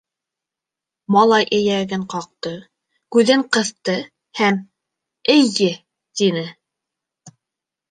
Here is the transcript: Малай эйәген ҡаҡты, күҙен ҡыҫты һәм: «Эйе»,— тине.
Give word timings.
Малай 1.15 1.45
эйәген 1.57 2.05
ҡаҡты, 2.13 2.53
күҙен 3.17 3.45
ҡыҫты 3.59 3.97
һәм: 4.41 4.59
«Эйе»,— 5.37 5.71
тине. 6.23 6.49